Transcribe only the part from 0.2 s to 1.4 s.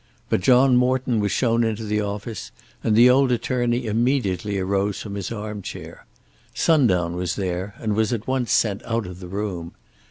But John Morton was